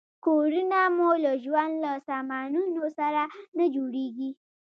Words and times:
کورونه 0.25 0.79
مو 0.95 1.09
له 1.23 1.31
ژوند 1.43 1.73
له 1.83 1.91
سامانونو 2.07 2.83
سره 2.99 3.21
نه 3.57 3.65
جوړیږي. 3.75 4.29